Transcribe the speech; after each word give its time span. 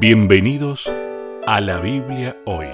Bienvenidos 0.00 0.90
a 1.46 1.60
la 1.60 1.78
Biblia 1.78 2.36
hoy. 2.46 2.66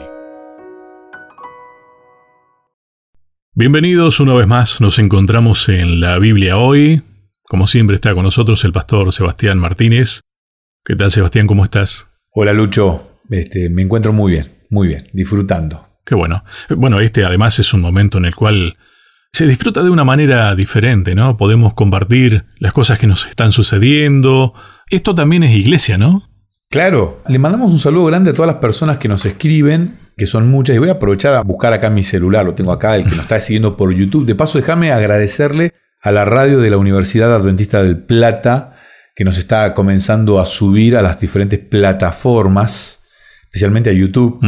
Bienvenidos 3.54 4.20
una 4.20 4.32
vez 4.32 4.46
más, 4.46 4.80
nos 4.80 4.98
encontramos 4.98 5.68
en 5.68 6.00
la 6.00 6.18
Biblia 6.18 6.56
hoy. 6.56 7.02
Como 7.42 7.66
siempre 7.66 7.96
está 7.96 8.14
con 8.14 8.24
nosotros 8.24 8.64
el 8.64 8.72
pastor 8.72 9.12
Sebastián 9.12 9.58
Martínez. 9.58 10.22
¿Qué 10.82 10.96
tal 10.96 11.10
Sebastián? 11.10 11.46
¿Cómo 11.46 11.62
estás? 11.64 12.08
Hola 12.32 12.54
Lucho, 12.54 13.18
este, 13.28 13.68
me 13.68 13.82
encuentro 13.82 14.14
muy 14.14 14.32
bien, 14.32 14.46
muy 14.70 14.88
bien, 14.88 15.04
disfrutando. 15.12 15.88
Qué 16.06 16.14
bueno. 16.14 16.42
Bueno, 16.70 17.00
este 17.00 17.24
además 17.24 17.58
es 17.58 17.74
un 17.74 17.82
momento 17.82 18.16
en 18.16 18.24
el 18.24 18.34
cual 18.34 18.78
se 19.32 19.46
disfruta 19.46 19.82
de 19.82 19.90
una 19.90 20.04
manera 20.04 20.54
diferente, 20.54 21.14
¿no? 21.14 21.36
Podemos 21.36 21.74
compartir 21.74 22.46
las 22.58 22.72
cosas 22.72 22.98
que 22.98 23.06
nos 23.06 23.26
están 23.26 23.52
sucediendo. 23.52 24.54
Esto 24.88 25.14
también 25.14 25.42
es 25.42 25.54
iglesia, 25.54 25.98
¿no? 25.98 26.29
Claro, 26.72 27.20
le 27.26 27.40
mandamos 27.40 27.72
un 27.72 27.80
saludo 27.80 28.04
grande 28.04 28.30
a 28.30 28.32
todas 28.32 28.46
las 28.46 28.60
personas 28.60 28.96
que 28.96 29.08
nos 29.08 29.26
escriben, 29.26 29.98
que 30.16 30.28
son 30.28 30.48
muchas, 30.48 30.76
y 30.76 30.78
voy 30.78 30.88
a 30.88 30.92
aprovechar 30.92 31.34
a 31.34 31.42
buscar 31.42 31.72
acá 31.72 31.90
mi 31.90 32.04
celular, 32.04 32.44
lo 32.46 32.54
tengo 32.54 32.70
acá, 32.70 32.94
el 32.94 33.02
que 33.02 33.10
nos 33.10 33.22
está 33.22 33.40
siguiendo 33.40 33.76
por 33.76 33.92
YouTube. 33.92 34.24
De 34.24 34.36
paso, 34.36 34.56
déjame 34.56 34.92
agradecerle 34.92 35.74
a 36.00 36.12
la 36.12 36.24
radio 36.24 36.60
de 36.60 36.70
la 36.70 36.76
Universidad 36.76 37.34
Adventista 37.34 37.82
del 37.82 37.98
Plata, 37.98 38.76
que 39.16 39.24
nos 39.24 39.36
está 39.36 39.74
comenzando 39.74 40.38
a 40.38 40.46
subir 40.46 40.96
a 40.96 41.02
las 41.02 41.18
diferentes 41.18 41.58
plataformas, 41.58 43.00
especialmente 43.46 43.90
a 43.90 43.92
YouTube. 43.92 44.38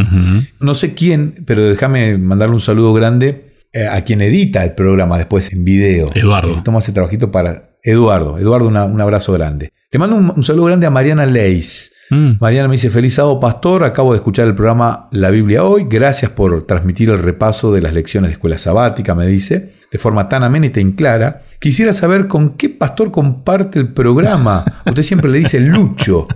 No 0.60 0.74
sé 0.74 0.94
quién, 0.94 1.42
pero 1.44 1.70
déjame 1.70 2.18
mandarle 2.18 2.54
un 2.54 2.60
saludo 2.60 2.92
grande 2.94 3.66
eh, 3.72 3.88
a 3.88 4.04
quien 4.04 4.20
edita 4.20 4.62
el 4.62 4.74
programa 4.74 5.18
después 5.18 5.52
en 5.52 5.64
video. 5.64 6.06
Eduardo. 6.14 6.52
se 6.52 6.62
toma 6.62 6.78
ese 6.78 6.92
trabajito 6.92 7.32
para... 7.32 7.70
Eduardo, 7.82 8.38
Eduardo, 8.38 8.68
un 8.68 9.00
abrazo 9.00 9.32
grande. 9.32 9.72
Le 9.90 9.98
mando 9.98 10.14
un, 10.14 10.32
un 10.36 10.42
saludo 10.44 10.66
grande 10.66 10.86
a 10.86 10.90
Mariana 10.90 11.26
Leis 11.26 11.92
Mm. 12.12 12.36
Mariana 12.40 12.68
me 12.68 12.72
dice, 12.72 12.90
feliz 12.90 13.14
sábado 13.14 13.40
pastor, 13.40 13.84
acabo 13.84 14.12
de 14.12 14.18
escuchar 14.18 14.46
el 14.46 14.54
programa 14.54 15.08
La 15.12 15.30
Biblia 15.30 15.64
hoy, 15.64 15.86
gracias 15.88 16.30
por 16.30 16.66
transmitir 16.66 17.08
el 17.08 17.18
repaso 17.18 17.72
de 17.72 17.80
las 17.80 17.94
lecciones 17.94 18.28
de 18.28 18.34
escuela 18.34 18.58
sabática, 18.58 19.14
me 19.14 19.26
dice, 19.26 19.72
de 19.90 19.98
forma 19.98 20.28
tan 20.28 20.44
amena 20.44 20.66
y 20.66 20.70
tan 20.70 20.92
clara. 20.92 21.40
Quisiera 21.58 21.94
saber 21.94 22.28
con 22.28 22.58
qué 22.58 22.68
pastor 22.68 23.10
comparte 23.10 23.78
el 23.78 23.94
programa. 23.94 24.62
Usted 24.84 25.02
siempre 25.02 25.30
le 25.30 25.38
dice 25.38 25.58
Lucho. 25.58 26.28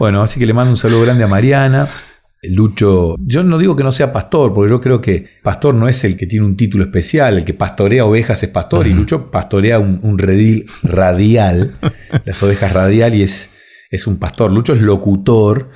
Bueno, 0.00 0.22
así 0.22 0.40
que 0.40 0.46
le 0.46 0.54
mando 0.54 0.72
un 0.72 0.76
saludo 0.76 1.02
grande 1.02 1.22
a 1.22 1.28
Mariana. 1.28 1.86
Lucho, 2.42 3.14
yo 3.20 3.44
no 3.44 3.58
digo 3.58 3.76
que 3.76 3.84
no 3.84 3.92
sea 3.92 4.12
pastor, 4.12 4.52
porque 4.54 4.70
yo 4.70 4.80
creo 4.80 5.00
que 5.00 5.24
pastor 5.40 5.74
no 5.74 5.86
es 5.86 6.02
el 6.02 6.16
que 6.16 6.26
tiene 6.26 6.44
un 6.44 6.56
título 6.56 6.82
especial, 6.82 7.38
el 7.38 7.44
que 7.44 7.54
pastorea 7.54 8.04
ovejas 8.04 8.42
es 8.42 8.48
pastor, 8.48 8.88
y 8.88 8.94
Lucho 8.94 9.30
pastorea 9.30 9.78
un, 9.78 10.00
un 10.02 10.18
redil 10.18 10.66
radial, 10.82 11.76
las 12.24 12.42
ovejas 12.42 12.72
radial, 12.72 13.14
y 13.14 13.22
es, 13.22 13.50
es 13.90 14.06
un 14.06 14.18
pastor. 14.18 14.52
Lucho 14.52 14.74
es 14.74 14.80
locutor, 14.80 15.70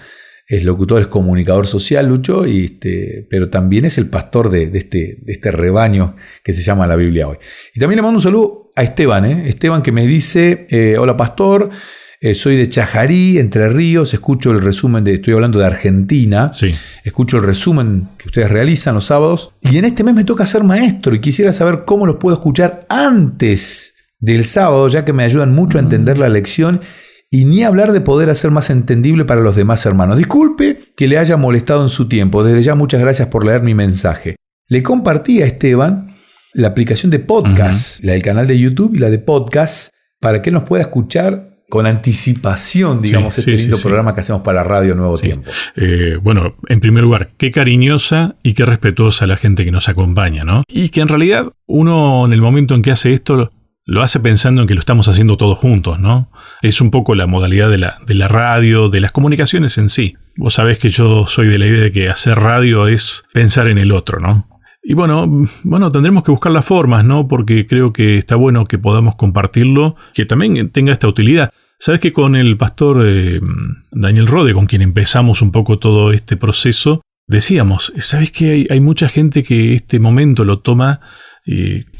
es 0.47 0.65
locutor, 0.65 1.01
es 1.01 1.09
comunicador 1.09 1.67
social, 1.67 2.07
Lucho, 2.09 2.47
y 2.47 2.65
este, 2.65 3.27
pero 3.31 3.49
también 3.49 3.85
es 3.85 3.97
el 3.99 4.09
pastor 4.11 4.51
de, 4.51 4.65
este, 4.75 5.19
de 5.23 5.33
este 5.33 5.51
rebaño 5.51 6.17
que 6.45 6.53
se 6.53 6.63
llama 6.63 6.87
la 6.87 6.97
Biblia 6.97 7.29
hoy. 7.29 7.39
Y 7.75 7.81
también 7.81 7.97
le 7.97 8.03
mando 8.03 8.19
un 8.19 8.23
saludo 8.23 8.71
a 8.77 8.83
Esteban, 8.83 9.25
¿eh? 9.25 9.49
Esteban 9.49 9.83
que 9.83 9.93
me 9.93 10.07
dice, 10.07 10.67
eh, 10.71 10.97
hola 10.99 11.17
pastor, 11.17 11.71
eh, 12.21 12.35
soy 12.35 12.57
de 12.57 12.69
Chajarí, 12.69 13.39
Entre 13.39 13.69
Ríos, 13.69 14.15
escucho 14.15 14.51
el 14.51 14.61
resumen 14.61 15.05
de, 15.05 15.15
estoy 15.15 15.35
hablando 15.35 15.59
de 15.59 15.67
Argentina, 15.67 16.53
sí. 16.53 16.75
escucho 17.03 17.39
el 17.39 17.45
resumen 17.45 18.09
que 18.19 18.29
ustedes 18.29 18.51
realizan 18.51 18.95
los 18.95 19.07
sábados, 19.07 19.55
y 19.61 19.79
en 19.79 19.85
este 19.85 20.05
mes 20.05 20.15
me 20.15 20.25
toca 20.25 20.47
ser 20.47 20.65
maestro 20.65 21.15
y 21.15 21.21
quisiera 21.21 21.53
saber 21.53 21.85
cómo 21.85 22.07
los 22.07 22.17
puedo 22.17 22.37
escuchar 22.37 22.87
antes 22.89 23.95
del 24.21 24.45
sábado, 24.45 24.87
ya 24.89 25.05
que 25.05 25.13
me 25.13 25.25
ayudan 25.25 25.55
mucho 25.55 25.79
a 25.79 25.81
entender 25.81 26.17
la 26.19 26.29
lección 26.29 26.81
y 27.35 27.47
ni 27.47 27.65
hablar 27.65 27.93
de 27.93 28.03
poder 28.03 28.29
hacer 28.29 28.51
más 28.51 28.69
entendible 28.69 29.25
para 29.25 29.41
los 29.41 29.57
demás 29.57 29.85
hermanos. 29.87 30.19
Disculpe 30.19 30.93
que 30.95 31.09
le 31.09 31.17
haya 31.17 31.39
molestado 31.39 31.83
en 31.83 31.89
su 31.89 32.07
tiempo. 32.07 32.45
Desde 32.45 32.63
ya 32.63 32.75
muchas 32.75 33.01
gracias 33.01 33.29
por 33.29 33.47
leer 33.47 33.63
mi 33.63 33.75
mensaje. 33.75 34.37
Le 34.69 34.83
compartí 34.83 35.41
a 35.41 35.47
Esteban 35.47 36.15
la 36.53 36.69
aplicación 36.69 37.11
de 37.11 37.21
podcast, 37.21 38.05
la 38.05 38.13
del 38.13 38.23
canal 38.23 38.47
de 38.47 38.59
YouTube 38.59 38.95
y 38.95 38.99
la 38.99 39.09
de 39.09 39.19
podcast, 39.19 39.91
para 40.21 40.43
que 40.43 40.51
él 40.51 40.55
nos 40.55 40.65
pueda 40.65 40.83
escuchar 40.83 41.53
con 41.71 41.87
anticipación, 41.87 43.01
digamos, 43.01 43.39
este 43.39 43.57
lindo 43.57 43.79
programa 43.79 44.15
que 44.15 44.21
hacemos 44.21 44.43
para 44.43 44.63
Radio 44.63 44.95
Nuevo 44.95 45.17
Tiempo. 45.17 45.51
Eh, 45.75 46.19
bueno, 46.23 46.57
en 46.69 46.81
primer 46.81 47.03
lugar, 47.03 47.31
qué 47.39 47.51
cariñosa 47.51 48.37
y 48.43 48.53
qué 48.53 48.67
respetuosa 48.67 49.27
la 49.27 49.39
gente 49.39 49.65
que 49.65 49.71
nos 49.71 49.89
acompaña, 49.89 50.45
¿no? 50.45 50.65
Y 50.69 50.91
que 50.91 51.01
en 51.01 51.09
realidad 51.09 51.47
uno 51.65 52.27
en 52.27 52.35
el 52.35 52.43
momento 52.43 52.75
en 52.75 52.83
que 52.83 52.91
hace 52.91 53.15
esto 53.15 53.51
lo 53.85 54.03
hace 54.03 54.21
pensando 54.21 54.63
en 54.63 54.69
que 54.69 54.75
lo 54.75 54.81
estamos 54.81 55.09
haciendo 55.09 55.37
todos 55.37 55.59
juntos, 55.59 55.99
¿no? 55.99 56.31
Es 56.63 56.81
un 56.81 56.91
poco 56.91 57.15
la 57.15 57.27
modalidad 57.27 57.69
de 57.71 57.79
la, 57.79 57.99
de 58.07 58.15
la 58.15 58.29
radio, 58.29 58.89
de 58.89 59.01
las 59.01 59.13
comunicaciones 59.13 59.77
en 59.79 59.91
sí. 59.91 60.17
Vos 60.37 60.55
sabés 60.55 60.79
que 60.79 60.91
yo 60.91 61.27
soy 61.27 61.49
de 61.49 61.59
la 61.59 61.67
idea 61.67 61.83
de 61.83 61.93
que 61.93 62.09
hacer 62.09 62.39
radio 62.39 62.87
es 62.87 63.25
pensar 63.33 63.69
en 63.69 63.79
el 63.79 63.93
otro, 63.93 64.21
¿no? 64.21 64.49
Y 64.85 64.95
bueno, 64.95 65.47
bueno, 65.63 65.93
tendremos 65.93 66.25
que 66.25 66.33
buscar 66.33 66.51
las 66.51 66.65
formas, 66.65 67.05
¿no? 67.05 67.29
Porque 67.29 67.67
creo 67.67 67.93
que 67.93 68.19
está 68.19 68.35
bueno 68.35 68.65
que 68.65 68.79
podamos 68.79 69.15
compartirlo, 69.15 69.97
que 70.13 70.27
también 70.27 70.71
tenga 70.71 70.93
esta 70.93 71.07
utilidad. 71.07 71.53
Sabes 71.79 72.01
que 72.01 72.13
con 72.13 72.37
el 72.37 72.57
pastor 72.57 73.05
eh, 73.05 73.41
Daniel 73.93 74.27
Rode, 74.27 74.55
con 74.55 74.67
quien 74.67 74.83
empezamos 74.83 75.43
un 75.43 75.53
poco 75.53 75.79
todo 75.79 76.13
este 76.13 76.37
proceso, 76.37 77.01
decíamos, 77.29 77.93
¿sabes 77.99 78.33
que 78.33 78.51
hay, 78.51 78.67
hay 78.71 78.81
mucha 78.81 79.09
gente 79.09 79.43
que 79.43 79.75
este 79.75 80.01
momento 80.01 80.45
lo 80.45 80.61
toma 80.61 81.01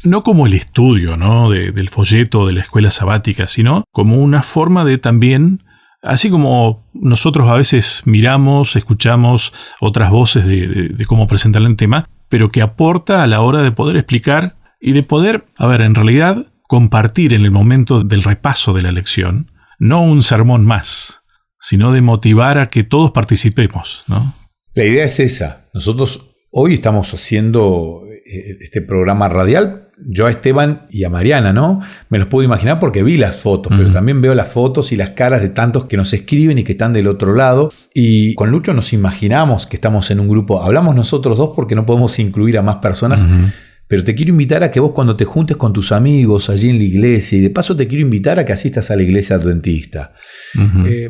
no 0.03 0.23
como 0.23 0.47
el 0.47 0.53
estudio 0.53 1.17
¿no? 1.17 1.49
del 1.49 1.89
folleto 1.89 2.45
de 2.45 2.53
la 2.53 2.61
escuela 2.61 2.91
sabática, 2.91 3.47
sino 3.47 3.83
como 3.91 4.17
una 4.17 4.43
forma 4.43 4.85
de 4.85 4.97
también, 4.97 5.63
así 6.01 6.29
como 6.29 6.89
nosotros 6.93 7.49
a 7.49 7.57
veces 7.57 8.03
miramos, 8.05 8.75
escuchamos 8.75 9.53
otras 9.79 10.11
voces 10.11 10.45
de, 10.45 11.05
cómo 11.07 11.27
presentar 11.27 11.61
el 11.61 11.75
tema, 11.75 12.09
pero 12.29 12.51
que 12.51 12.61
aporta 12.61 13.23
a 13.23 13.27
la 13.27 13.41
hora 13.41 13.61
de 13.61 13.71
poder 13.71 13.97
explicar 13.97 14.57
y 14.79 14.93
de 14.93 15.03
poder, 15.03 15.45
a 15.57 15.67
ver, 15.67 15.81
en 15.81 15.95
realidad 15.95 16.47
compartir 16.67 17.33
en 17.33 17.43
el 17.43 17.51
momento 17.51 18.03
del 18.03 18.23
repaso 18.23 18.73
de 18.73 18.81
la 18.81 18.91
lección, 18.91 19.51
no 19.77 20.01
un 20.01 20.21
sermón 20.21 20.65
más, 20.65 21.21
sino 21.59 21.91
de 21.91 22.01
motivar 22.01 22.57
a 22.57 22.69
que 22.69 22.83
todos 22.83 23.11
participemos, 23.11 24.03
¿no? 24.07 24.33
La 24.73 24.85
idea 24.85 25.05
es 25.05 25.19
esa. 25.19 25.69
Nosotros 25.73 26.32
hoy 26.55 26.75
estamos 26.75 27.11
haciendo 27.13 28.03
eh, 28.25 28.57
este 28.61 28.81
programa 28.81 29.27
radial, 29.27 29.89
yo 30.05 30.27
a 30.27 30.29
Esteban 30.29 30.85
y 30.89 31.03
a 31.03 31.09
Mariana, 31.09 31.51
¿no? 31.51 31.81
Me 32.09 32.19
los 32.19 32.27
puedo 32.27 32.45
imaginar 32.45 32.79
porque 32.79 33.03
vi 33.03 33.17
las 33.17 33.37
fotos, 33.37 33.73
pero 33.75 33.89
también 33.89 34.21
veo 34.21 34.35
las 34.35 34.49
fotos 34.49 34.91
y 34.91 34.95
las 34.95 35.11
caras 35.11 35.41
de 35.41 35.49
tantos 35.49 35.85
que 35.85 35.97
nos 35.97 36.13
escriben 36.13 36.57
y 36.57 36.63
que 36.63 36.73
están 36.73 36.93
del 36.93 37.07
otro 37.07 37.33
lado. 37.33 37.71
Y 37.93 38.33
con 38.35 38.51
Lucho 38.51 38.73
nos 38.73 38.93
imaginamos 38.93 39.67
que 39.67 39.77
estamos 39.77 40.09
en 40.11 40.19
un 40.19 40.27
grupo, 40.27 40.63
hablamos 40.63 40.95
nosotros 40.95 41.37
dos 41.37 41.51
porque 41.55 41.75
no 41.75 41.85
podemos 41.85 42.17
incluir 42.19 42.57
a 42.57 42.61
más 42.61 42.77
personas. 42.77 43.25
Pero 43.87 44.03
te 44.03 44.15
quiero 44.15 44.31
invitar 44.31 44.63
a 44.63 44.71
que 44.71 44.79
vos 44.79 44.91
cuando 44.93 45.15
te 45.15 45.25
juntes 45.25 45.57
con 45.57 45.73
tus 45.73 45.91
amigos 45.91 46.49
allí 46.49 46.69
en 46.69 46.77
la 46.77 46.85
iglesia, 46.85 47.37
y 47.37 47.41
de 47.41 47.49
paso 47.49 47.75
te 47.75 47.87
quiero 47.87 48.01
invitar 48.01 48.39
a 48.39 48.45
que 48.45 48.53
asistas 48.53 48.89
a 48.91 48.95
la 48.95 49.03
iglesia 49.03 49.35
adventista. 49.35 50.13
Eh, 50.85 51.09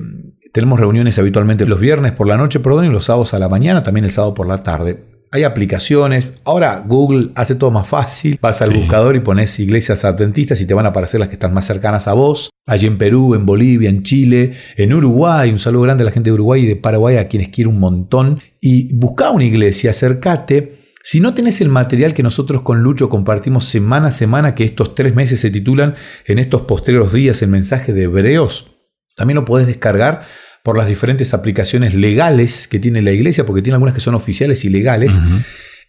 tenemos 0.51 0.79
reuniones 0.79 1.17
habitualmente 1.19 1.65
los 1.65 1.79
viernes 1.79 2.11
por 2.11 2.27
la 2.27 2.37
noche, 2.37 2.59
perdón, 2.59 2.85
y 2.85 2.89
los 2.89 3.05
sábados 3.05 3.33
a 3.33 3.39
la 3.39 3.49
mañana, 3.49 3.81
también 3.83 4.05
el 4.05 4.11
sábado 4.11 4.33
por 4.33 4.47
la 4.47 4.61
tarde. 4.61 5.12
Hay 5.33 5.43
aplicaciones. 5.45 6.27
Ahora 6.45 6.83
Google 6.87 7.31
hace 7.33 7.55
todo 7.55 7.71
más 7.71 7.87
fácil. 7.87 8.37
Vas 8.39 8.61
al 8.61 8.69
buscador 8.69 9.15
y 9.15 9.19
pones 9.19 9.59
iglesias 9.59 10.05
adventistas 10.05 10.61
y 10.61 10.67
te 10.67 10.75
van 10.75 10.85
a 10.85 10.89
aparecer 10.89 11.19
las 11.19 11.27
que 11.27 11.33
están 11.33 11.55
más 11.55 11.65
cercanas 11.65 12.07
a 12.07 12.13
vos. 12.13 12.51
Allí 12.67 12.85
en 12.85 12.99
Perú, 12.99 13.33
en 13.33 13.43
Bolivia, 13.43 13.89
en 13.89 14.03
Chile, 14.03 14.53
en 14.77 14.93
Uruguay. 14.93 15.49
Un 15.49 15.57
saludo 15.57 15.81
grande 15.81 16.03
a 16.03 16.05
la 16.05 16.11
gente 16.11 16.29
de 16.29 16.35
Uruguay 16.35 16.61
y 16.61 16.67
de 16.67 16.75
Paraguay, 16.75 17.17
a 17.17 17.27
quienes 17.27 17.49
quiero 17.49 17.71
un 17.71 17.79
montón. 17.79 18.41
Y 18.61 18.93
busca 18.93 19.31
una 19.31 19.43
iglesia, 19.43 19.89
acércate. 19.89 20.93
Si 21.01 21.19
no 21.19 21.33
tenés 21.33 21.61
el 21.61 21.69
material 21.69 22.13
que 22.13 22.21
nosotros 22.21 22.61
con 22.61 22.83
Lucho 22.83 23.09
compartimos 23.09 23.65
semana 23.65 24.09
a 24.09 24.11
semana, 24.11 24.53
que 24.53 24.65
estos 24.65 24.93
tres 24.93 25.15
meses 25.15 25.39
se 25.39 25.49
titulan 25.49 25.95
en 26.27 26.37
estos 26.37 26.61
postreros 26.61 27.11
días 27.11 27.41
el 27.41 27.49
mensaje 27.49 27.91
de 27.91 28.03
Hebreos, 28.03 28.69
también 29.15 29.35
lo 29.35 29.45
podés 29.45 29.65
descargar 29.65 30.25
por 30.63 30.77
las 30.77 30.87
diferentes 30.87 31.33
aplicaciones 31.33 31.93
legales 31.93 32.67
que 32.67 32.79
tiene 32.79 33.01
la 33.01 33.11
iglesia, 33.11 33.45
porque 33.45 33.61
tiene 33.61 33.75
algunas 33.75 33.93
que 33.93 34.01
son 34.01 34.15
oficiales 34.15 34.63
y 34.63 34.69
legales. 34.69 35.19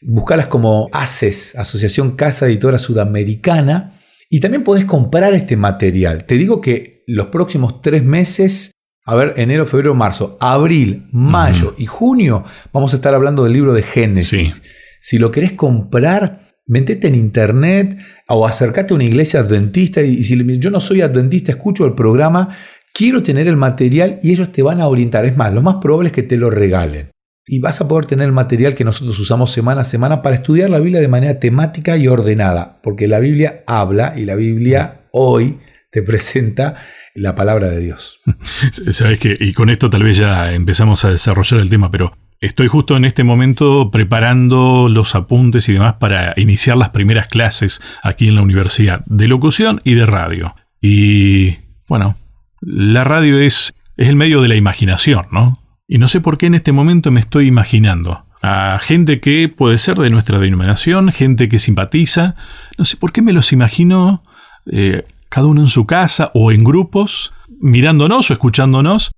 Buscarlas 0.02 0.48
como 0.48 0.90
ACES, 0.92 1.54
Asociación 1.56 2.16
Casa 2.16 2.46
Editora 2.46 2.78
Sudamericana, 2.78 4.00
y 4.28 4.40
también 4.40 4.64
podés 4.64 4.84
comprar 4.84 5.32
este 5.32 5.56
material. 5.56 6.24
Te 6.26 6.34
digo 6.34 6.60
que 6.60 7.04
los 7.06 7.28
próximos 7.28 7.82
tres 7.82 8.02
meses, 8.02 8.72
a 9.04 9.14
ver, 9.14 9.34
enero, 9.36 9.64
febrero, 9.64 9.94
marzo, 9.94 10.36
abril, 10.40 11.06
mayo 11.12 11.74
y 11.78 11.86
junio, 11.86 12.44
vamos 12.72 12.92
a 12.92 12.96
estar 12.96 13.14
hablando 13.14 13.44
del 13.44 13.52
libro 13.52 13.72
de 13.74 13.82
Génesis. 13.82 14.62
Si 15.00 15.18
lo 15.18 15.30
querés 15.30 15.52
comprar, 15.52 16.56
metete 16.66 17.08
en 17.08 17.14
internet 17.14 17.96
o 18.28 18.46
acércate 18.46 18.92
a 18.92 18.96
una 18.96 19.04
iglesia 19.04 19.40
adventista 19.40 20.02
y 20.02 20.24
si 20.24 20.58
yo 20.58 20.70
no 20.70 20.80
soy 20.80 21.02
adventista, 21.02 21.52
escucho 21.52 21.84
el 21.84 21.94
programa, 21.94 22.56
quiero 22.94 23.22
tener 23.22 23.48
el 23.48 23.56
material 23.56 24.18
y 24.22 24.32
ellos 24.32 24.50
te 24.52 24.62
van 24.62 24.80
a 24.80 24.86
orientar. 24.86 25.26
Es 25.26 25.36
más, 25.36 25.52
lo 25.52 25.60
más 25.60 25.76
probable 25.82 26.08
es 26.08 26.12
que 26.14 26.22
te 26.22 26.38
lo 26.38 26.48
regalen. 26.48 27.10
Y 27.46 27.58
vas 27.58 27.82
a 27.82 27.88
poder 27.88 28.06
tener 28.06 28.24
el 28.24 28.32
material 28.32 28.74
que 28.74 28.84
nosotros 28.84 29.18
usamos 29.18 29.50
semana 29.50 29.82
a 29.82 29.84
semana 29.84 30.22
para 30.22 30.36
estudiar 30.36 30.70
la 30.70 30.78
Biblia 30.78 31.02
de 31.02 31.08
manera 31.08 31.38
temática 31.38 31.98
y 31.98 32.08
ordenada. 32.08 32.80
Porque 32.82 33.06
la 33.06 33.18
Biblia 33.18 33.64
habla 33.66 34.14
y 34.16 34.24
la 34.24 34.34
Biblia 34.34 35.02
hoy 35.12 35.58
te 35.90 36.02
presenta 36.02 36.76
la 37.14 37.34
palabra 37.34 37.68
de 37.68 37.80
Dios. 37.80 38.20
Sabes 38.92 39.18
que, 39.18 39.34
y 39.38 39.52
con 39.52 39.68
esto 39.68 39.90
tal 39.90 40.04
vez 40.04 40.16
ya 40.16 40.54
empezamos 40.54 41.04
a 41.04 41.10
desarrollar 41.10 41.60
el 41.60 41.68
tema, 41.68 41.90
pero 41.90 42.16
estoy 42.40 42.68
justo 42.68 42.96
en 42.96 43.04
este 43.04 43.24
momento 43.24 43.90
preparando 43.90 44.88
los 44.88 45.14
apuntes 45.14 45.68
y 45.68 45.74
demás 45.74 45.94
para 45.94 46.32
iniciar 46.36 46.78
las 46.78 46.90
primeras 46.90 47.26
clases 47.26 47.82
aquí 48.02 48.28
en 48.28 48.36
la 48.36 48.42
universidad 48.42 49.04
de 49.04 49.28
locución 49.28 49.82
y 49.84 49.94
de 49.94 50.06
radio. 50.06 50.54
Y 50.80 51.56
bueno, 51.88 52.16
la 52.66 53.04
radio 53.04 53.38
es, 53.38 53.74
es 53.96 54.08
el 54.08 54.16
medio 54.16 54.40
de 54.40 54.48
la 54.48 54.56
imaginación, 54.56 55.26
¿no? 55.30 55.60
Y 55.86 55.98
no 55.98 56.08
sé 56.08 56.20
por 56.20 56.38
qué 56.38 56.46
en 56.46 56.54
este 56.54 56.72
momento 56.72 57.10
me 57.10 57.20
estoy 57.20 57.46
imaginando 57.46 58.24
a 58.42 58.78
gente 58.78 59.20
que 59.20 59.48
puede 59.48 59.78
ser 59.78 59.96
de 59.96 60.10
nuestra 60.10 60.38
denominación, 60.38 61.12
gente 61.12 61.48
que 61.48 61.58
simpatiza. 61.58 62.36
No 62.76 62.84
sé 62.84 62.96
por 62.96 63.12
qué 63.12 63.22
me 63.22 63.32
los 63.32 63.52
imagino 63.52 64.22
eh, 64.70 65.06
cada 65.30 65.46
uno 65.46 65.62
en 65.62 65.68
su 65.68 65.86
casa 65.86 66.30
o 66.34 66.52
en 66.52 66.62
grupos, 66.62 67.32
mirándonos 67.60 68.30
o 68.30 68.34
escuchándonos. 68.34 69.12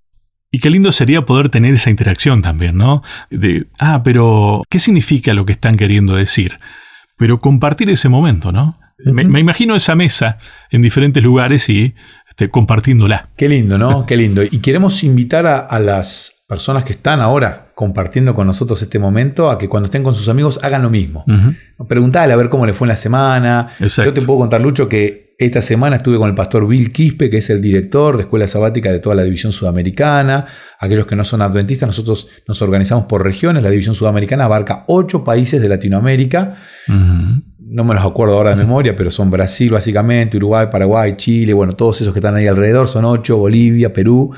Y 0.52 0.60
qué 0.60 0.70
lindo 0.70 0.92
sería 0.92 1.26
poder 1.26 1.48
tener 1.48 1.74
esa 1.74 1.90
interacción 1.90 2.40
también, 2.40 2.78
¿no? 2.78 3.02
De, 3.30 3.66
ah, 3.80 4.02
pero, 4.04 4.62
¿qué 4.70 4.78
significa 4.78 5.34
lo 5.34 5.44
que 5.44 5.52
están 5.52 5.76
queriendo 5.76 6.14
decir? 6.14 6.60
Pero 7.16 7.38
compartir 7.38 7.90
ese 7.90 8.08
momento, 8.08 8.52
¿no? 8.52 8.78
me, 8.98 9.40
imagino 9.40 9.76
esa 9.76 9.94
mesa 9.94 10.38
en 10.70 10.82
diferentes 10.82 11.22
lugares 11.22 11.68
y 11.68 11.94
este, 12.36 12.50
compartiéndola. 12.50 13.30
Qué 13.34 13.48
lindo, 13.48 13.78
¿no? 13.78 14.04
Qué 14.04 14.14
lindo. 14.14 14.42
Y 14.42 14.58
queremos 14.58 15.02
invitar 15.02 15.46
a 15.46 15.80
las 15.80 16.44
personas 16.46 16.84
que 16.84 16.92
están 16.92 17.22
ahora 17.22 17.72
compartiendo 17.74 18.34
con 18.34 18.46
nosotros 18.46 18.80
este 18.82 18.98
momento 18.98 19.50
a 19.50 19.56
que 19.56 19.70
cuando 19.70 19.86
estén 19.86 20.02
con 20.02 20.14
sus 20.14 20.28
amigos 20.28 20.60
hagan 20.62 20.82
lo 20.82 20.90
mismo. 20.90 21.24
Preguntale 21.88 22.34
a 22.34 22.36
ver 22.36 22.50
cómo 22.50 22.66
le 22.66 22.74
fue 22.74 22.84
en 22.84 22.90
la 22.90 22.96
semana. 22.96 23.68
Yo 23.80 24.12
te 24.12 24.20
puedo 24.20 24.40
contar, 24.40 24.60
Lucho, 24.60 24.86
que 24.86 25.34
esta 25.38 25.62
semana 25.62 25.96
estuve 25.96 26.18
con 26.18 26.28
el 26.28 26.34
pastor 26.34 26.68
Bill 26.68 26.92
Quispe, 26.92 27.30
que 27.30 27.38
es 27.38 27.48
el 27.48 27.62
director 27.62 28.16
de 28.18 28.24
Escuela 28.24 28.46
Sabática 28.46 28.92
de 28.92 28.98
toda 28.98 29.14
la 29.14 29.22
División 29.22 29.52
Sudamericana. 29.52 30.44
Aquellos 30.78 31.06
que 31.06 31.16
no 31.16 31.24
son 31.24 31.40
adventistas, 31.40 31.86
nosotros 31.86 32.28
nos 32.46 32.60
organizamos 32.60 33.06
por 33.06 33.24
regiones. 33.24 33.62
La 33.62 33.70
División 33.70 33.94
Sudamericana 33.94 34.44
abarca 34.44 34.84
ocho 34.88 35.24
países 35.24 35.62
de 35.62 35.70
Latinoamérica. 35.70 36.56
No 37.68 37.82
me 37.82 37.94
los 37.94 38.04
acuerdo 38.04 38.34
ahora 38.34 38.50
de 38.50 38.56
memoria, 38.56 38.94
pero 38.94 39.10
son 39.10 39.28
Brasil 39.28 39.70
básicamente, 39.70 40.36
Uruguay, 40.36 40.68
Paraguay, 40.70 41.14
Chile, 41.16 41.52
bueno, 41.52 41.72
todos 41.72 42.00
esos 42.00 42.12
que 42.12 42.20
están 42.20 42.36
ahí 42.36 42.46
alrededor, 42.46 42.86
son 42.86 43.04
ocho, 43.04 43.38
Bolivia, 43.38 43.92
Perú. 43.92 44.32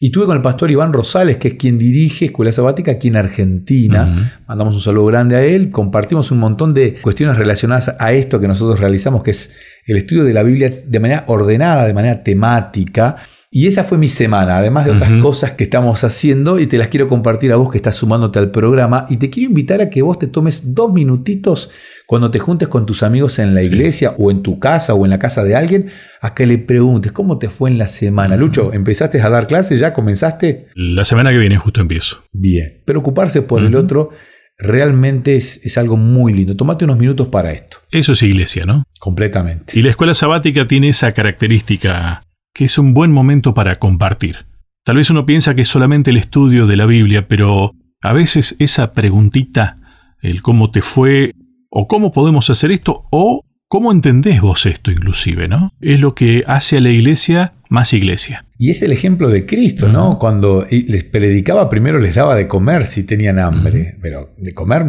Y 0.00 0.06
estuve 0.06 0.26
con 0.26 0.36
el 0.36 0.42
pastor 0.42 0.70
Iván 0.70 0.92
Rosales, 0.92 1.38
que 1.38 1.48
es 1.48 1.54
quien 1.54 1.78
dirige 1.78 2.26
Escuela 2.26 2.52
Sabática 2.52 2.92
aquí 2.92 3.08
en 3.08 3.16
Argentina. 3.16 4.30
Mandamos 4.46 4.74
un 4.76 4.80
saludo 4.80 5.06
grande 5.06 5.34
a 5.34 5.42
él. 5.42 5.72
Compartimos 5.72 6.30
un 6.30 6.38
montón 6.38 6.72
de 6.72 6.94
cuestiones 6.94 7.36
relacionadas 7.36 7.96
a 7.98 8.12
esto 8.12 8.38
que 8.38 8.46
nosotros 8.46 8.78
realizamos, 8.78 9.24
que 9.24 9.32
es 9.32 9.56
el 9.86 9.96
estudio 9.96 10.22
de 10.22 10.34
la 10.34 10.44
Biblia 10.44 10.84
de 10.86 11.00
manera 11.00 11.24
ordenada, 11.26 11.84
de 11.84 11.94
manera 11.94 12.22
temática. 12.22 13.16
Y 13.50 13.66
esa 13.66 13.82
fue 13.82 13.96
mi 13.96 14.08
semana, 14.08 14.58
además 14.58 14.84
de 14.84 14.90
otras 14.90 15.10
cosas 15.22 15.52
que 15.52 15.64
estamos 15.64 16.04
haciendo, 16.04 16.58
y 16.58 16.66
te 16.66 16.76
las 16.76 16.88
quiero 16.88 17.08
compartir 17.08 17.50
a 17.50 17.56
vos 17.56 17.70
que 17.70 17.78
estás 17.78 17.96
sumándote 17.96 18.38
al 18.38 18.50
programa. 18.50 19.06
Y 19.08 19.16
te 19.16 19.30
quiero 19.30 19.48
invitar 19.48 19.80
a 19.80 19.88
que 19.88 20.02
vos 20.02 20.18
te 20.18 20.26
tomes 20.26 20.74
dos 20.74 20.92
minutitos 20.92 21.70
cuando 22.06 22.30
te 22.30 22.40
juntes 22.40 22.68
con 22.68 22.84
tus 22.84 23.02
amigos 23.02 23.38
en 23.38 23.54
la 23.54 23.62
iglesia 23.62 24.14
o 24.18 24.30
en 24.30 24.42
tu 24.42 24.58
casa 24.58 24.92
o 24.92 25.04
en 25.06 25.10
la 25.10 25.18
casa 25.18 25.44
de 25.44 25.56
alguien, 25.56 25.86
a 26.20 26.34
que 26.34 26.46
le 26.46 26.58
preguntes 26.58 27.12
cómo 27.12 27.38
te 27.38 27.48
fue 27.48 27.70
en 27.70 27.78
la 27.78 27.86
semana. 27.86 28.36
Lucho, 28.36 28.74
¿empezaste 28.74 29.20
a 29.22 29.30
dar 29.30 29.46
clases? 29.46 29.80
¿Ya 29.80 29.94
comenzaste? 29.94 30.66
La 30.74 31.06
semana 31.06 31.30
que 31.30 31.38
viene 31.38 31.56
justo 31.56 31.80
empiezo. 31.80 32.22
Bien. 32.32 32.82
Preocuparse 32.84 33.40
por 33.40 33.64
el 33.64 33.74
otro 33.76 34.10
realmente 34.58 35.36
es, 35.36 35.64
es, 35.64 35.78
algo 35.78 35.96
muy 35.96 36.34
lindo. 36.34 36.54
Tómate 36.54 36.84
unos 36.84 36.98
minutos 36.98 37.28
para 37.28 37.52
esto. 37.52 37.78
Eso 37.90 38.12
es 38.12 38.22
iglesia, 38.22 38.64
¿no? 38.66 38.84
Completamente. 38.98 39.78
Y 39.78 39.82
la 39.82 39.90
escuela 39.90 40.12
sabática 40.12 40.66
tiene 40.66 40.88
esa 40.88 41.12
característica 41.12 42.22
que 42.58 42.64
es 42.64 42.76
un 42.76 42.92
buen 42.92 43.12
momento 43.12 43.54
para 43.54 43.76
compartir. 43.76 44.46
Tal 44.84 44.96
vez 44.96 45.10
uno 45.10 45.24
piensa 45.24 45.54
que 45.54 45.62
es 45.62 45.68
solamente 45.68 46.10
el 46.10 46.16
estudio 46.16 46.66
de 46.66 46.76
la 46.76 46.86
Biblia, 46.86 47.28
pero 47.28 47.76
a 48.02 48.12
veces 48.12 48.56
esa 48.58 48.90
preguntita, 48.94 49.78
el 50.22 50.42
cómo 50.42 50.72
te 50.72 50.82
fue, 50.82 51.36
o 51.70 51.86
cómo 51.86 52.10
podemos 52.10 52.50
hacer 52.50 52.72
esto, 52.72 53.04
o 53.12 53.44
cómo 53.68 53.92
entendés 53.92 54.40
vos 54.40 54.66
esto 54.66 54.90
inclusive, 54.90 55.46
¿no? 55.46 55.72
Es 55.80 56.00
lo 56.00 56.16
que 56.16 56.42
hace 56.48 56.78
a 56.78 56.80
la 56.80 56.90
iglesia 56.90 57.52
más 57.68 57.92
iglesia. 57.92 58.44
Y 58.58 58.70
es 58.70 58.82
el 58.82 58.90
ejemplo 58.90 59.30
de 59.30 59.46
Cristo, 59.46 59.88
¿no? 59.88 60.18
Cuando 60.18 60.66
les 60.68 61.04
predicaba, 61.04 61.70
primero 61.70 62.00
les 62.00 62.16
daba 62.16 62.34
de 62.34 62.48
comer 62.48 62.88
si 62.88 63.04
tenían 63.04 63.38
hambre, 63.38 63.96
pero 64.02 64.34
de 64.36 64.52
comer 64.52 64.84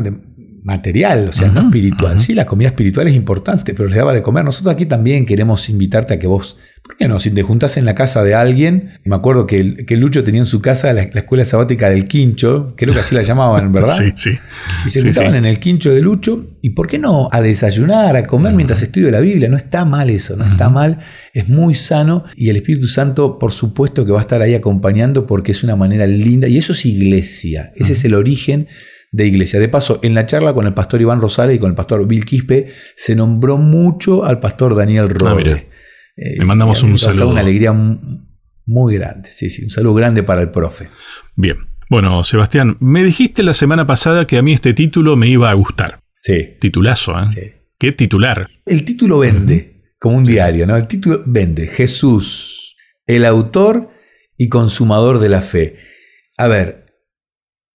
material, 0.63 1.29
o 1.29 1.33
sea, 1.33 1.47
no 1.49 1.61
espiritual. 1.61 2.19
Sí, 2.19 2.33
la 2.33 2.45
comida 2.45 2.69
espiritual 2.69 3.07
es 3.07 3.15
importante, 3.15 3.73
pero 3.73 3.87
les 3.87 3.97
daba 3.97 4.13
de 4.13 4.21
comer. 4.21 4.43
Nosotros 4.43 4.73
aquí 4.73 4.85
también 4.85 5.25
queremos 5.25 5.69
invitarte 5.69 6.15
a 6.15 6.19
que 6.19 6.27
vos 6.27 6.57
¿Por 6.89 6.97
qué 6.97 7.07
no? 7.07 7.19
Si 7.19 7.29
te 7.29 7.43
juntás 7.43 7.77
en 7.77 7.85
la 7.85 7.93
casa 7.93 8.23
de 8.23 8.33
alguien, 8.33 8.91
me 9.03 9.15
acuerdo 9.15 9.45
que, 9.45 9.85
que 9.85 9.95
Lucho 9.95 10.23
tenía 10.23 10.41
en 10.41 10.45
su 10.45 10.61
casa 10.61 10.91
la, 10.93 11.03
escuela 11.03 11.45
sabática 11.45 11.89
del 11.89 12.07
quincho, 12.07 12.73
creo 12.75 12.93
que 12.93 13.01
así 13.01 13.13
la 13.13 13.21
llamaban, 13.21 13.71
¿verdad? 13.73 13.95
Sí, 13.95 14.11
sí. 14.15 14.39
Y 14.85 14.89
se 14.89 15.01
juntaban 15.01 15.35
en 15.35 15.45
el 15.45 15.59
quincho 15.59 15.93
de 15.93 16.01
Lucho, 16.01 16.47
y 16.61 16.71
¿por 16.71 16.87
qué 16.87 16.97
no? 16.97 17.29
A 17.31 17.41
desayunar, 17.41 18.15
a 18.15 18.25
comer 18.25 18.53
mientras 18.53 18.81
estudio 18.81 19.11
la 19.11 19.19
Biblia. 19.19 19.49
No 19.49 19.57
está 19.57 19.85
mal 19.85 20.09
eso, 20.09 20.35
no 20.35 20.45
está 20.45 20.69
mal, 20.69 20.99
es 21.33 21.47
muy 21.47 21.75
sano, 21.75 22.23
y 22.35 22.49
el 22.49 22.55
Espíritu 22.55 22.87
Santo, 22.87 23.37
por 23.37 23.51
supuesto, 23.51 24.05
que 24.05 24.11
va 24.11 24.17
a 24.19 24.21
estar 24.21 24.41
ahí 24.41 24.55
acompañando 24.55 25.27
porque 25.27 25.51
es 25.51 25.63
una 25.63 25.75
manera 25.75 26.07
linda, 26.07 26.47
y 26.47 26.57
eso 26.57 26.73
es 26.73 26.85
iglesia, 26.85 27.71
ese 27.75 27.93
es 27.93 28.03
el 28.05 28.15
origen 28.15 28.67
de 29.11 29.27
iglesia. 29.27 29.59
De 29.59 29.69
paso, 29.69 29.99
en 30.03 30.13
la 30.13 30.25
charla 30.25 30.53
con 30.53 30.67
el 30.67 30.73
pastor 30.73 31.01
Iván 31.01 31.21
Rosales 31.21 31.55
y 31.55 31.59
con 31.59 31.69
el 31.69 31.75
pastor 31.75 32.05
Bill 32.07 32.25
Quispe, 32.25 32.71
se 32.95 33.15
nombró 33.15 33.57
mucho 33.57 34.25
al 34.25 34.39
pastor 34.39 34.75
Daniel 34.75 35.07
ah, 35.09 35.13
Robles. 35.13 35.65
Le 36.15 36.45
mandamos 36.45 36.83
un 36.83 36.97
saludo. 36.97 37.29
Una 37.29 37.41
alegría 37.41 37.73
muy 38.65 38.95
grande. 38.95 39.29
Sí, 39.31 39.49
sí, 39.49 39.63
un 39.63 39.69
saludo 39.69 39.95
grande 39.95 40.23
para 40.23 40.41
el 40.41 40.51
profe. 40.51 40.89
Bien. 41.35 41.57
Bueno, 41.89 42.23
Sebastián, 42.23 42.77
me 42.79 43.03
dijiste 43.03 43.41
la 43.41 43.53
semana 43.53 43.87
pasada 43.87 44.27
que 44.27 44.37
a 44.37 44.43
mí 44.43 44.53
este 44.53 44.73
título 44.73 45.15
me 45.15 45.27
iba 45.27 45.49
a 45.49 45.53
gustar. 45.53 45.99
Sí. 46.15 46.55
Titulazo, 46.59 47.19
¿eh? 47.19 47.25
Sí. 47.33 47.41
¿Qué 47.79 47.93
titular? 47.93 48.49
El 48.65 48.83
título 48.85 49.19
vende, 49.19 49.93
como 49.97 50.17
un 50.17 50.25
diario, 50.25 50.67
¿no? 50.67 50.75
El 50.75 50.87
título 50.87 51.23
vende. 51.25 51.65
Jesús, 51.65 52.75
el 53.07 53.25
autor 53.25 53.89
y 54.37 54.49
consumador 54.49 55.19
de 55.19 55.29
la 55.29 55.41
fe. 55.41 55.77
A 56.37 56.47
ver, 56.47 56.93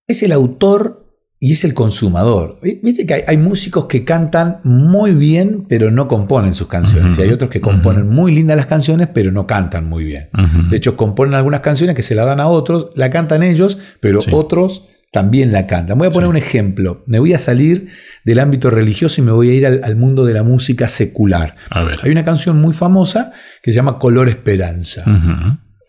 es 0.06 0.22
el 0.22 0.32
autor 0.32 1.03
y 1.44 1.52
es 1.52 1.62
el 1.62 1.75
consumador. 1.75 2.58
Viste 2.62 3.05
que 3.05 3.23
hay, 3.26 3.37
músicos 3.37 3.85
que 3.85 4.02
cantan 4.02 4.61
muy 4.64 5.12
bien, 5.12 5.67
pero 5.69 5.91
no 5.91 6.08
componen 6.08 6.55
sus 6.55 6.69
canciones. 6.69 7.19
Y 7.19 7.20
hay 7.20 7.32
otros 7.32 7.50
que 7.50 7.61
componen 7.61 8.08
muy 8.08 8.35
lindas 8.35 8.56
las 8.56 8.64
canciones, 8.64 9.08
pero 9.12 9.31
no 9.31 9.46
cantan 9.46 9.87
muy 9.87 10.05
bien. 10.05 10.31
De 10.70 10.79
hecho, 10.79 10.96
componen 10.96 11.35
algunas 11.35 11.61
canciones 11.61 11.94
que 11.94 12.02
se 12.02 12.14
la 12.14 12.25
dan 12.25 12.41
a 12.41 12.46
otros, 12.46 12.93
la 12.94 13.11
cantan 13.11 13.42
ellos, 13.42 13.76
pero 14.00 14.21
otros 14.33 14.87
también 15.12 15.52
la 15.52 15.66
cantan. 15.66 15.99
Voy 15.99 16.07
a 16.07 16.11
poner 16.11 16.30
un 16.30 16.38
ejemplo. 16.38 17.04
Me 17.07 17.18
voy 17.18 17.35
a 17.35 17.38
salir 17.38 17.88
del 18.25 18.38
ámbito 18.38 18.71
religioso 18.71 19.21
y 19.21 19.25
me 19.25 19.33
voy 19.33 19.50
a 19.50 19.52
ir 19.52 19.66
al, 19.66 19.97
mundo 19.97 20.25
de 20.25 20.33
la 20.33 20.45
música 20.45 20.88
secular. 20.88 21.57
Hay 21.71 22.11
una 22.11 22.25
canción 22.25 22.59
muy 22.59 22.73
famosa 22.73 23.33
que 23.62 23.71
se 23.71 23.76
llama 23.76 23.99
Color 23.99 24.30
Esperanza. 24.30 25.04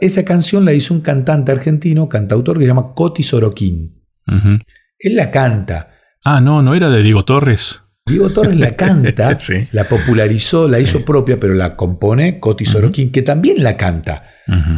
Esa 0.01 0.25
canción 0.25 0.65
la 0.65 0.73
hizo 0.73 0.93
un 0.93 0.99
cantante 0.99 1.53
argentino, 1.53 2.09
cantautor 2.09 2.57
que 2.57 2.65
se 2.65 2.67
llama 2.67 2.91
Coti 2.93 3.23
Soroquín. 3.23 4.01
Él 4.99 5.15
la 5.15 5.31
canta. 5.31 5.91
Ah, 6.23 6.41
no, 6.41 6.61
no 6.61 6.73
era 6.73 6.89
de 6.89 7.03
Diego 7.03 7.25
Torres. 7.25 7.83
Diego 8.07 8.29
Torres 8.29 8.55
la 8.55 8.75
canta, 8.75 9.35
la 9.71 9.83
popularizó, 9.85 10.67
la 10.67 10.79
hizo 10.79 11.03
propia, 11.03 11.39
pero 11.39 11.55
la 11.55 11.75
compone 11.75 12.39
Coti 12.39 12.65
Sorokin, 12.65 13.11
que 13.11 13.23
también 13.23 13.63
la 13.63 13.77
canta. 13.77 14.23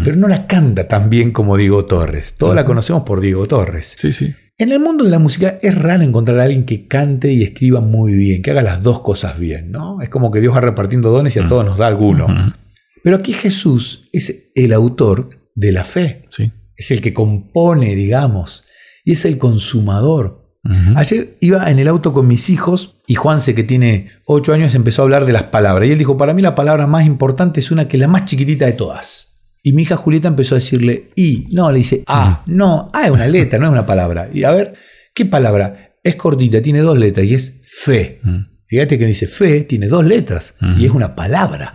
Pero 0.03 0.15
no 0.15 0.29
la 0.29 0.47
canta 0.47 0.87
tan 0.87 1.09
bien 1.09 1.31
como 1.31 1.57
Diego 1.57 1.83
Torres. 1.85 2.37
Todos 2.37 2.55
la 2.55 2.63
conocemos 2.63 3.03
por 3.03 3.19
Diego 3.19 3.45
Torres. 3.47 3.95
Sí, 3.97 4.13
sí. 4.13 4.33
En 4.57 4.71
el 4.71 4.79
mundo 4.79 5.03
de 5.03 5.11
la 5.11 5.19
música 5.19 5.57
es 5.61 5.75
raro 5.75 6.03
encontrar 6.03 6.39
a 6.39 6.43
alguien 6.43 6.65
que 6.65 6.87
cante 6.87 7.31
y 7.31 7.43
escriba 7.43 7.81
muy 7.81 8.13
bien, 8.13 8.41
que 8.41 8.51
haga 8.51 8.63
las 8.63 8.81
dos 8.81 9.01
cosas 9.01 9.37
bien, 9.37 9.71
¿no? 9.71 10.01
Es 10.01 10.09
como 10.09 10.31
que 10.31 10.39
Dios 10.39 10.55
va 10.55 10.61
repartiendo 10.61 11.11
dones 11.11 11.35
y 11.35 11.39
a 11.39 11.47
todos 11.47 11.65
nos 11.65 11.77
da 11.77 11.87
alguno. 11.87 12.27
Pero 13.03 13.17
aquí 13.17 13.33
Jesús 13.33 14.09
es 14.13 14.51
el 14.55 14.71
autor 14.71 15.29
de 15.53 15.71
la 15.73 15.83
fe. 15.83 16.21
Sí. 16.29 16.51
Es 16.77 16.91
el 16.91 17.01
que 17.01 17.13
compone, 17.13 17.93
digamos 17.93 18.63
y 19.07 19.13
es 19.13 19.23
el 19.23 19.37
consumador. 19.37 20.43
Ayer 20.97 21.37
iba 21.39 21.71
en 21.71 21.79
el 21.79 21.87
auto 21.87 22.11
con 22.11 22.27
mis 22.27 22.49
hijos 22.49 22.97
y 23.07 23.15
Juanse, 23.15 23.55
que 23.55 23.63
tiene 23.63 24.11
8 24.25 24.53
años, 24.53 24.75
empezó 24.75 25.01
a 25.01 25.05
hablar 25.05 25.25
de 25.25 25.31
las 25.31 25.43
palabras. 25.43 25.87
Y 25.87 25.93
él 25.93 25.97
dijo, 25.97 26.17
para 26.17 26.33
mí 26.33 26.41
la 26.41 26.55
palabra 26.55 26.87
más 26.87 27.05
importante 27.05 27.61
es 27.61 27.71
una 27.71 27.87
que 27.87 27.95
es 27.95 28.01
la 28.01 28.09
más 28.09 28.25
chiquitita 28.25 28.65
de 28.65 28.73
todas. 28.73 29.39
Y 29.63 29.71
mi 29.71 29.83
hija 29.83 29.95
Julieta 29.95 30.27
empezó 30.27 30.55
a 30.55 30.57
decirle 30.57 31.11
I. 31.15 31.47
No, 31.53 31.71
le 31.71 31.77
dice 31.77 32.03
A. 32.05 32.43
No, 32.47 32.89
A 32.91 33.05
es 33.05 33.11
una 33.11 33.27
letra, 33.29 33.57
no 33.59 33.67
es 33.67 33.71
una 33.71 33.85
palabra. 33.85 34.29
Y 34.33 34.43
a 34.43 34.51
ver, 34.51 34.73
¿qué 35.13 35.23
palabra? 35.23 35.95
Es 36.03 36.17
cortita, 36.17 36.61
tiene 36.61 36.81
dos 36.81 36.97
letras 36.97 37.25
y 37.27 37.33
es 37.33 37.61
fe. 37.63 38.19
Fíjate 38.65 38.99
que 38.99 39.05
dice 39.05 39.27
fe, 39.27 39.61
tiene 39.61 39.87
dos 39.87 40.03
letras 40.03 40.55
y 40.77 40.83
es 40.83 40.91
una 40.91 41.15
palabra. 41.15 41.71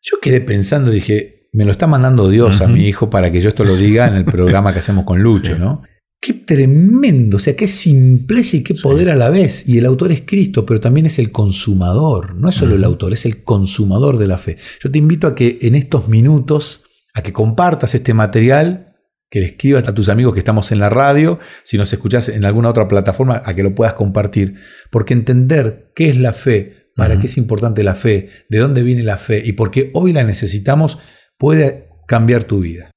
Yo 0.00 0.18
quedé 0.20 0.40
pensando, 0.40 0.90
dije, 0.90 1.50
me 1.52 1.64
lo 1.64 1.70
está 1.70 1.86
mandando 1.86 2.28
Dios 2.28 2.62
a 2.62 2.66
mi 2.66 2.88
hijo 2.88 3.10
para 3.10 3.30
que 3.30 3.40
yo 3.40 3.48
esto 3.48 3.62
lo 3.62 3.76
diga 3.76 4.08
en 4.08 4.14
el 4.14 4.24
programa 4.24 4.72
que 4.72 4.80
hacemos 4.80 5.04
con 5.04 5.22
Lucho, 5.22 5.56
¿no? 5.56 5.82
Qué 6.24 6.34
tremendo, 6.34 7.38
o 7.38 7.40
sea, 7.40 7.56
qué 7.56 7.66
simpleza 7.66 8.56
y 8.56 8.62
qué 8.62 8.74
poder 8.80 9.10
a 9.10 9.16
la 9.16 9.28
vez. 9.28 9.68
Y 9.68 9.78
el 9.78 9.86
autor 9.86 10.12
es 10.12 10.22
Cristo, 10.24 10.64
pero 10.64 10.78
también 10.78 11.04
es 11.06 11.18
el 11.18 11.32
consumador. 11.32 12.36
No 12.36 12.48
es 12.48 12.54
solo 12.54 12.76
el 12.76 12.84
autor, 12.84 13.12
es 13.12 13.26
el 13.26 13.42
consumador 13.42 14.18
de 14.18 14.28
la 14.28 14.38
fe. 14.38 14.56
Yo 14.80 14.88
te 14.88 14.98
invito 14.98 15.26
a 15.26 15.34
que 15.34 15.58
en 15.62 15.74
estos 15.74 16.06
minutos 16.06 16.84
a 17.12 17.24
que 17.24 17.32
compartas 17.32 17.96
este 17.96 18.14
material, 18.14 18.94
que 19.30 19.40
le 19.40 19.46
escribas 19.46 19.88
a 19.88 19.94
tus 19.94 20.08
amigos 20.08 20.32
que 20.32 20.38
estamos 20.38 20.70
en 20.70 20.78
la 20.78 20.90
radio, 20.90 21.40
si 21.64 21.76
nos 21.76 21.92
escuchás 21.92 22.28
en 22.28 22.44
alguna 22.44 22.70
otra 22.70 22.86
plataforma, 22.86 23.42
a 23.44 23.54
que 23.56 23.64
lo 23.64 23.74
puedas 23.74 23.94
compartir. 23.94 24.54
Porque 24.92 25.14
entender 25.14 25.90
qué 25.96 26.08
es 26.08 26.16
la 26.16 26.32
fe, 26.32 26.92
para 26.94 27.18
qué 27.18 27.26
es 27.26 27.36
importante 27.36 27.82
la 27.82 27.96
fe, 27.96 28.28
de 28.48 28.58
dónde 28.58 28.84
viene 28.84 29.02
la 29.02 29.18
fe 29.18 29.42
y 29.44 29.54
por 29.54 29.72
qué 29.72 29.90
hoy 29.92 30.12
la 30.12 30.22
necesitamos, 30.22 30.98
puede 31.36 31.88
cambiar 32.06 32.44
tu 32.44 32.60
vida. 32.60 32.91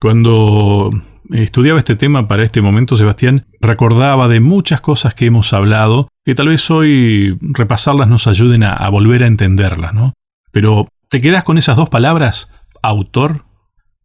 Cuando 0.00 0.90
estudiaba 1.30 1.78
este 1.78 1.96
tema 1.96 2.28
para 2.28 2.44
este 2.44 2.60
momento, 2.60 2.96
Sebastián, 2.96 3.46
recordaba 3.60 4.28
de 4.28 4.40
muchas 4.40 4.80
cosas 4.80 5.14
que 5.14 5.26
hemos 5.26 5.52
hablado, 5.54 6.08
que 6.24 6.34
tal 6.34 6.48
vez 6.48 6.70
hoy 6.70 7.38
repasarlas 7.40 8.08
nos 8.08 8.26
ayuden 8.26 8.62
a, 8.62 8.88
volver 8.90 9.22
a 9.22 9.26
entenderlas, 9.26 9.94
¿no? 9.94 10.12
Pero 10.52 10.86
te 11.08 11.20
quedas 11.22 11.44
con 11.44 11.56
esas 11.56 11.76
dos 11.76 11.88
palabras, 11.88 12.50
autor 12.82 13.46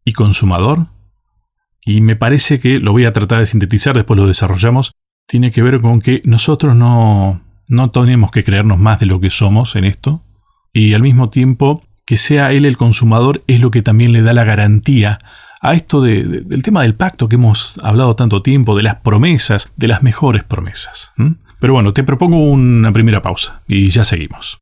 y 0.05 0.13
consumador, 0.13 0.87
y 1.83 1.99
me 1.99 2.15
parece 2.15 2.59
que 2.59 2.79
lo 2.79 2.93
voy 2.93 3.05
a 3.05 3.13
tratar 3.13 3.39
de 3.39 3.45
sintetizar, 3.45 3.95
después 3.95 4.17
lo 4.17 4.27
desarrollamos, 4.27 4.93
tiene 5.27 5.51
que 5.51 5.61
ver 5.61 5.81
con 5.81 5.99
que 5.99 6.21
nosotros 6.23 6.75
no, 6.75 7.41
no 7.67 7.91
tenemos 7.91 8.31
que 8.31 8.43
creernos 8.45 8.79
más 8.79 8.99
de 8.99 9.07
lo 9.07 9.19
que 9.19 9.29
somos 9.29 9.75
en 9.75 9.83
esto, 9.83 10.23
y 10.71 10.93
al 10.93 11.01
mismo 11.01 11.29
tiempo 11.29 11.83
que 12.05 12.15
sea 12.15 12.53
él 12.53 12.65
el 12.65 12.77
consumador 12.77 13.43
es 13.47 13.59
lo 13.59 13.71
que 13.71 13.81
también 13.81 14.13
le 14.13 14.21
da 14.21 14.33
la 14.33 14.45
garantía 14.45 15.19
a 15.61 15.73
esto 15.73 16.01
del 16.01 16.63
tema 16.63 16.81
del 16.81 16.95
pacto 16.95 17.29
que 17.29 17.35
hemos 17.35 17.77
hablado 17.83 18.15
tanto 18.15 18.41
tiempo, 18.41 18.75
de 18.75 18.83
las 18.83 18.95
promesas, 18.95 19.71
de 19.77 19.87
las 19.87 20.01
mejores 20.01 20.43
promesas. 20.43 21.13
Pero 21.59 21.73
bueno, 21.73 21.93
te 21.93 22.03
propongo 22.03 22.43
una 22.43 22.91
primera 22.91 23.21
pausa 23.21 23.61
y 23.67 23.89
ya 23.89 24.03
seguimos. 24.03 24.59